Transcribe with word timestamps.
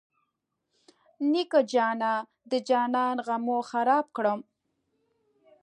نیکه 1.31 1.59
جانه 1.71 2.13
د 2.49 2.51
جانان 2.67 3.15
غمو 3.27 3.57
خراب 3.69 4.05
کړم. 4.15 4.39